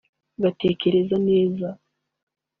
[0.37, 1.67] agatekereza neza